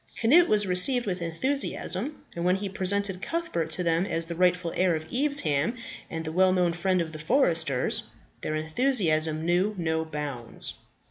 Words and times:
Cnut 0.19 0.47
was 0.47 0.65
received 0.65 1.05
with 1.05 1.21
enthusiasm, 1.21 2.23
and 2.35 2.43
when 2.43 2.55
he 2.55 2.67
presented 2.67 3.21
Cuthbert 3.21 3.69
to 3.69 3.83
them 3.83 4.07
as 4.07 4.25
the 4.25 4.33
rightful 4.33 4.73
heir 4.75 4.95
of 4.95 5.05
Evesham 5.13 5.75
and 6.09 6.25
the 6.25 6.31
well 6.31 6.51
known 6.51 6.73
friend 6.73 7.01
of 7.01 7.11
the 7.11 7.19
foresters, 7.19 8.01
their 8.41 8.55
enthusiasm 8.55 9.45
knew 9.45 9.75
no 9.77 10.03
bounds. 10.03 10.73